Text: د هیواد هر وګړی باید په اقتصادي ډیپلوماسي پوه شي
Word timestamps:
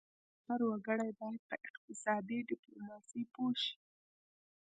د 0.03 0.03
هیواد 0.03 0.47
هر 0.47 0.59
وګړی 0.69 1.09
باید 1.19 1.41
په 1.49 1.55
اقتصادي 1.67 2.39
ډیپلوماسي 2.49 3.21
پوه 3.33 3.53
شي 3.63 3.77